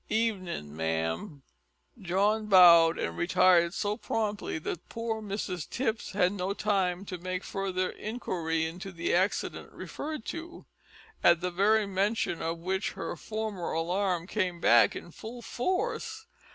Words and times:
Evenin', 0.09 0.75
ma'am." 0.75 1.43
John 2.01 2.47
bowed, 2.47 2.97
and 2.97 3.15
retired 3.15 3.75
so 3.75 3.97
promptly 3.97 4.57
that 4.57 4.89
poor 4.89 5.21
Mrs 5.21 5.69
Tipps 5.69 6.13
had 6.13 6.31
no 6.33 6.53
time 6.55 7.05
to 7.05 7.19
make 7.19 7.43
further 7.43 7.91
inquiry 7.91 8.65
into 8.65 8.91
the 8.91 9.13
accident 9.13 9.71
referred 9.71 10.25
to 10.25 10.65
at 11.23 11.39
the 11.41 11.51
very 11.51 11.85
mention 11.85 12.41
of 12.41 12.57
which 12.57 12.93
her 12.93 13.15
former 13.15 13.73
alarm 13.73 14.25
came 14.25 14.59
back 14.59 14.95
in 14.95 15.11
full 15.11 15.43
force. 15.43 16.25